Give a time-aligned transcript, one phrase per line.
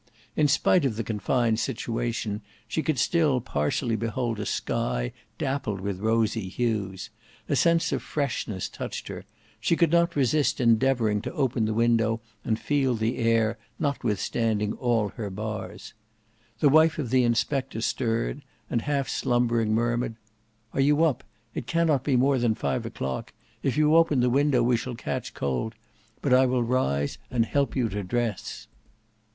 [0.35, 5.99] In spite of the confined situation, she could still partially behold a sky dappled with
[5.99, 7.11] rosy hues;
[7.47, 9.25] a sense of freshness touched her:
[9.59, 15.09] she could not resist endeavouring to open the window and feel the air, notwithstanding all
[15.17, 15.93] her bars.
[16.61, 18.41] The wife of the inspector stirred,
[18.71, 20.15] and half slumbering, murmured,
[20.73, 21.23] "Are you up?
[21.53, 23.33] It cannot be more than five o'clock.
[23.61, 25.75] If you open the window we shall catch cold;
[26.23, 28.65] but I will rise and help you to dress."